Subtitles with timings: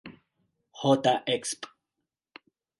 [0.81, 1.21] J.
[1.27, 1.67] Exp.